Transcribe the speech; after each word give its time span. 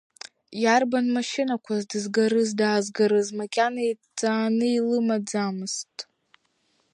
Иарбан 0.63 1.05
машьынақәаз 1.15 1.81
дызгарыз-даазгарыз 1.89 3.27
макьана 3.37 3.81
иҭҵааны 3.91 4.67
илымаӡамызт. 4.77 5.95